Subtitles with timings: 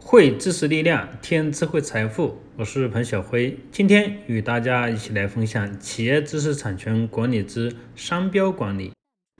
[0.00, 2.40] 汇知识力量，添智慧财富。
[2.56, 8.92] 我是彭小辉，今天与大家一起来分享企业知识产权管理之商标管理。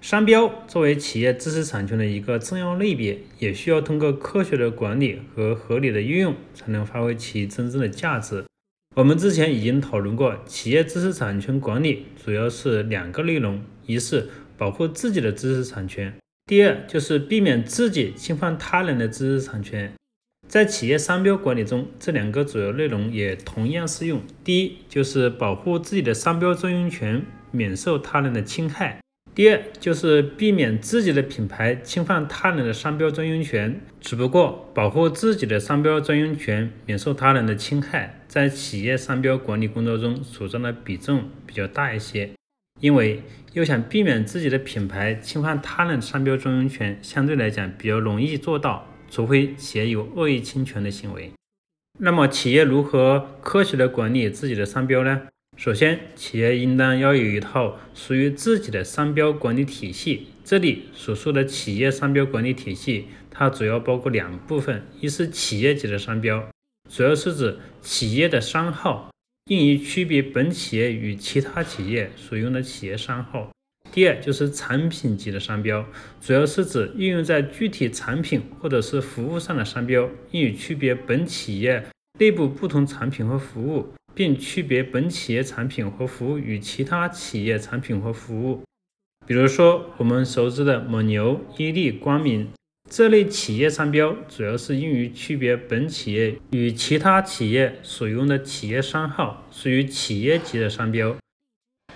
[0.00, 8.44] 商标作为企业知识产权的一个重要类别，也需要通过科学的管理和合理的运用，才能发挥其真正的价值。
[8.96, 16.14] 我们之前已经讨论过，企业知识产权管理主要是两个内容：一是保护自己的知识产权。
[16.46, 19.92] 第二就是避免自己侵犯他人的知识产权，
[20.54, 24.22] 在企业商标管理中，这两个主要内容也同样适用。
[24.44, 29.00] 第一就是保护自己的商标专用权免受他人的侵害；
[29.34, 33.80] 第二就是避免自己的品牌侵犯他人的商标专用权。
[34.00, 42.30] 只不过，保护自己的商标专用权免受他人的侵害，在企业商标管理工作中所占的比重比较大一些。
[42.80, 43.24] 因为
[43.54, 51.30] 又想避免自己的品牌侵犯他人商标专用权，相对来讲比较容易做到，除非企业有恶意侵权的行为。
[52.00, 55.28] 那么，企业如何科学的管理自己的商标呢？
[55.56, 60.26] 首先，企业应当要有一套属于自己的商标管理体系。
[60.42, 66.50] 这里所说的企业商标管理体系，它主要包括两部分：一是企业级的商标，
[66.90, 69.12] 主要是指企业的商号。
[69.48, 73.53] 用于区别本企业与其他企业所用的企业商号。
[73.94, 75.86] 第二就是产品级的商标，
[76.20, 81.80] 主要是指应用在具体产品或者是服务上的商标，用于区别本企业
[82.18, 88.64] 内部不同产品和服务，并区别本企业产品和服务与其他企业产品和服务。
[89.28, 92.48] 比如说我们熟知的蒙牛、伊利、光明。
[92.90, 101.16] 这类企业商标主要是用于区别本企业与其他企业所用的企业商号，属于企业级的商标。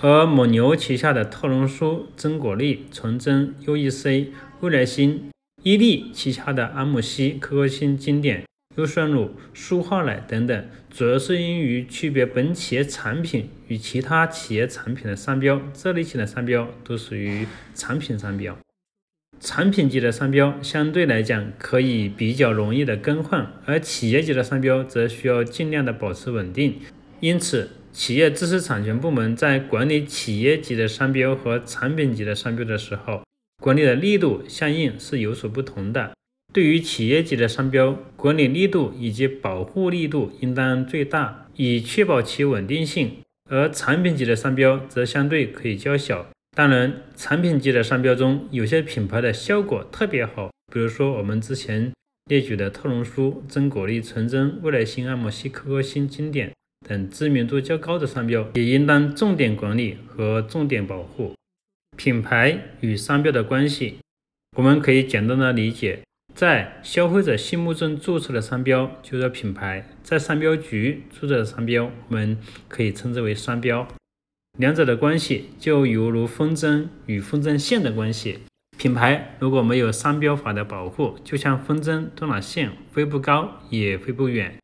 [0.00, 5.28] 而蒙牛旗下的特仑苏、真果粒、纯真、U.E.C、未来星；
[5.64, 8.44] 伊利旗下的安慕希、可可星、经典、
[8.76, 15.60] 优酸乳、舒化奶等等，主要是用于区别本企业产品与其他企业产品的商标。
[15.74, 18.56] 这类型的商标都属于产品商标。
[19.40, 26.76] 产品级的商标相对来讲可以比较容易的更换，而企业级的商标则需要尽量的保持稳定。
[27.18, 33.24] 因此，企业知识产权部门在管理企业级的商标和产品级的商标的时候，
[33.60, 36.12] 管理的力度相应是有所不同的。
[36.52, 46.28] 对于企业级的商标，管理力度以及保护力度应当最大，以确保其稳定性；而产品级的商标则相对可以较小。
[46.56, 51.92] 当然，产品级的商标中有些品牌的效果特别好，比如说我们之前
[52.30, 56.52] 列举的特仑苏、真果粒、纯真、未来星、安慕希、可可星、经典
[56.86, 61.34] 等知名度较高的商标，也应当重点管理和重点保护。
[61.96, 63.98] 品牌与商标的关系，
[64.56, 66.00] 我们可以简单的理解，
[66.34, 72.38] 在消费者心目中注册的商标就叫品牌，在商标局注册的商标，我们
[72.68, 73.86] 可以称之为商标。
[74.58, 78.38] 两者的关系就犹如风筝与风筝线的关系。
[78.76, 84.56] 品牌如果没有商标法的保护，就像风筝断了线，飞不高也飞不远。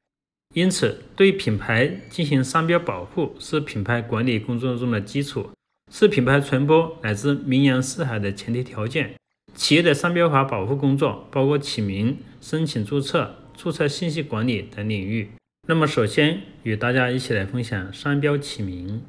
[0.55, 5.51] 因此，对品牌进行商标保护是品牌管理工作中的基础，
[5.93, 9.15] 是品牌传播乃至名扬四海的前提条件。
[9.53, 15.31] 企业的商标法保护工作包括起名、申请注册、注册信息管理等领域。
[15.67, 19.03] 那么，首先与大家一起来分享商标起名。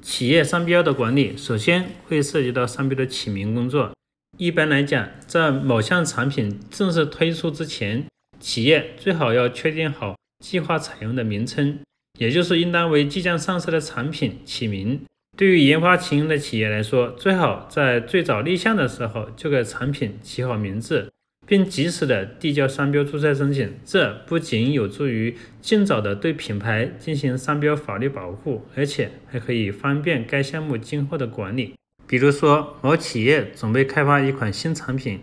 [0.00, 3.92] 企业商标的管理，首先会涉及到商标的起名工作。
[4.38, 8.04] 一般来讲，在某项产品正式推出之前，
[8.38, 11.78] 企业最好要确定好计划采用的名称，
[12.18, 15.00] 也就是应当为即将上市的产品起名。
[15.36, 21.10] 对于研发启用的企业来说，最好在最早立项的时候就给产品起好名字。
[21.44, 31.74] 并及时的递交商标注册申请，这不仅有助于尽早的对品牌进行商标法律保护，而且还可以方便该项目今后的管理。
[32.06, 35.18] 比如说，某企业准备开发一款新产品，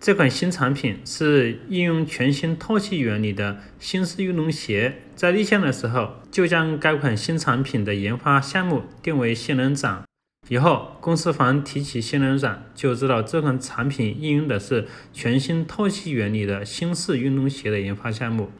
[0.00, 10.02] 这款新产品是应用全新透气原理的新式运动鞋，在立项的时候就将该款新产品的研发项目定为仙人掌。
[10.48, 18.50] 以后，公司方提起仙人掌，就知道这款产品应用的是全新透气原理的新式运动鞋的研发项目。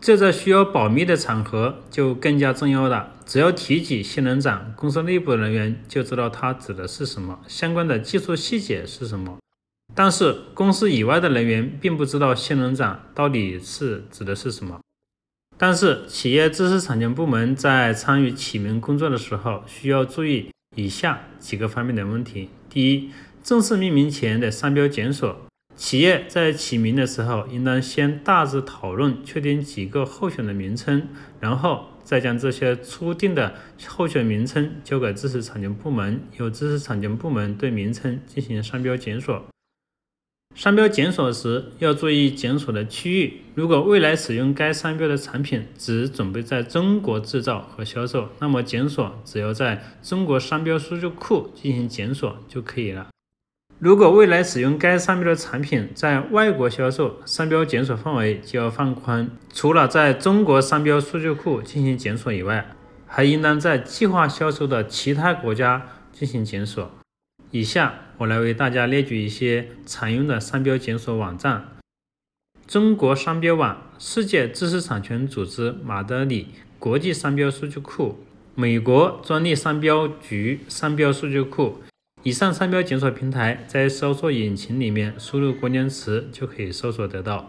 [0.00, 3.14] 这在需要保密的场合就更加重要了。
[3.26, 9.38] 只要提及仙人掌，公司内部人员就知道它指的是什么，相关的技术细节是什么。
[10.00, 14.78] 但是，公司以外的人员并不知道仙人掌到底是指的是什么。
[15.56, 20.50] 但是，企业知识产权部门在参与起名工作的时候，需要注意。
[20.76, 23.10] 以下几个方面的问题：第一，
[23.42, 25.36] 正式命名前的商标检索，
[25.74, 31.08] 企业在起名的时候，应当先大致讨论确定几个候选的名称，
[31.40, 33.54] 然后再将这些初定的
[33.88, 39.44] 候选名称交给知识产权部门，由知识产权部门对名称进行商标检索。
[40.58, 43.42] 商标检索时要注意检索的区域。
[43.54, 53.06] 如果未来使用该商标的产品只准备在中国制造和销售，那么检索只要在中国商标数据库进行检索就可以了。
[53.78, 62.74] 如果未来使用该商标的产品在外国销售，商标检索范围就要放宽，除了在中国商标数据库进行检索以外，
[63.06, 66.90] 还应当在计划销售的其他国家进行检索。
[67.50, 71.66] 以下我来为大家列举一些常用的商标检索网站：
[72.66, 76.48] 中国商标网、世界知识产权组织马德里
[76.78, 78.18] 国际商标数据库、
[78.54, 81.78] 美国专利商标局商标数据库。
[82.22, 87.48] 以上商标检索平台在搜索引擎里面输入关键词就可以搜索得到。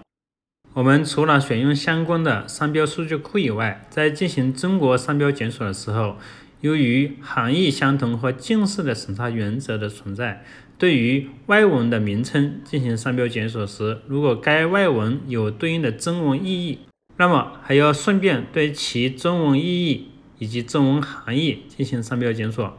[0.76, 6.18] 我们除了选用相关的商标数据库以外，在进行中国商标检索的时候，
[6.62, 10.44] 由于含义相同和近似的审查原则的存在，
[10.78, 16.80] 对于外文的名称进行商标检索时，如果该外文有对应的中文意义，
[17.18, 22.78] 那么还要顺便对其中文意义以及中文含义进行商标检索。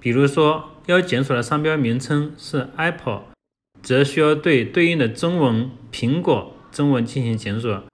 [0.00, 3.22] 比如说，要检索的商标名称是 Apple，
[3.82, 7.84] 则需要对对应的中文“苹果”中文进行检索。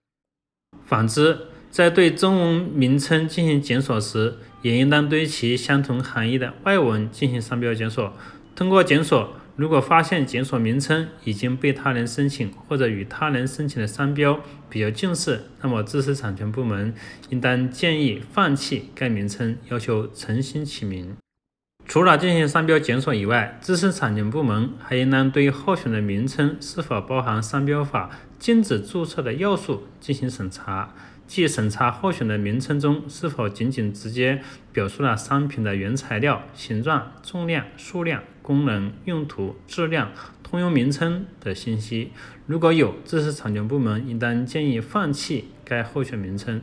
[0.85, 8.13] 反之，在对中文名称进行检索时，也应当对其相同含义的外文进行商标检索。
[8.55, 16.95] 通过检索，如果发现检索名称已经被他人申请，或者与他人申请的商标比较近似，那么知识产权部门
[17.31, 21.17] 应当建议放弃该名称，要求重新起名。
[21.85, 30.95] 除了进行商标检索以外，知识产权部门还应当对候选的名称是否包含商标法禁止注册的要素进行审查，
[31.33, 40.13] 即审查候选的名称中是否仅仅直接表述了商品的原材料、形状、重量、数量、功能、用途、质量、
[40.43, 42.13] 通用名称的信息。
[42.45, 46.61] 如果有，知识产权部门应当建议放弃该候选名称。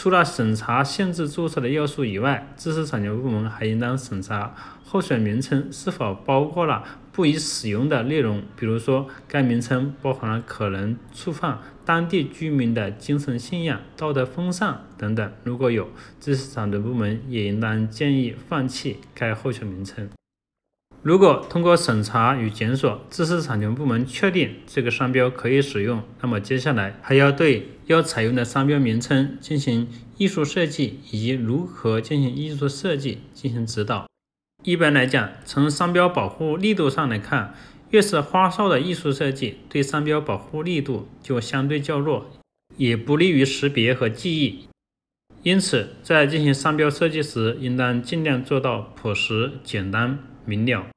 [0.00, 6.82] 除了审查限制注册的要素以外，知识产权部门还应当审查候选名称是否包括了
[7.12, 15.32] 不宜使用的内容，比如说该名称包含了可能触犯当地居民的精神信仰、道德风尚等等。
[15.44, 15.88] 如果有，
[16.18, 20.08] 知识产权部门也应当建议放弃该候选名称。
[21.02, 29.88] 如果通过审查与检索，知识产权部门确定这个商标可以使用，那么接下来还要对要采用的商标名称进行
[30.18, 34.06] 艺术设计以及如何进行艺术设计进行指导。
[34.62, 37.54] 一般来讲，从商标保护力度上来看，
[37.88, 42.30] 越是花哨的艺术设计，对商标保护力度就相对较弱，
[42.76, 44.66] 也不利于识别和记忆。
[45.42, 50.18] 因此，在进行商标设计时，应当尽量做到朴实、简单。
[50.50, 50.88] 明了。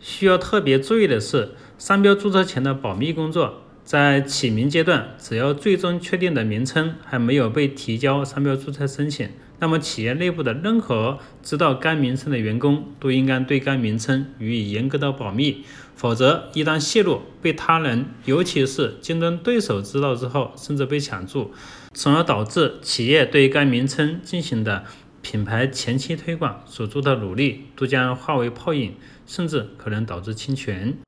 [0.00, 3.58] 需要特别注意的是，商标注册前的保密工作。
[3.84, 9.28] 在起名阶段，只要最终确定的名称还没有被提交商标注册申请，
[9.58, 15.64] 那么企业内部的任何知道该名称的员工都应该对该名称予以严格的保密。
[15.96, 21.52] 否则，一旦泄露，被他人，尤其是竞争对手知道之后，甚至被抢注，
[21.92, 24.84] 从而导致企业对该名称进行的。
[25.22, 30.98] 品牌前期推广所做的努力都将化为泡影，甚至可能导致侵权。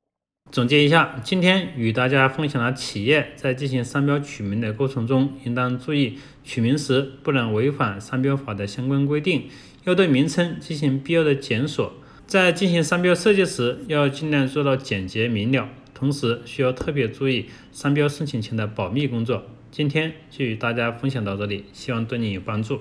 [0.51, 9.49] 总结一下，今天与大家分享了企业在进行商标取名的过程中，应当注意取名时不能违反商标法的相关规定，
[9.83, 11.93] 要对名称进行必要的检索。
[12.25, 19.43] 在进行商标设计时，要尽量做到简洁明了，同时需要特别注意商标申请前的保密工作。
[19.71, 22.79] 今天就与大家分享到这里，希望对你有帮助。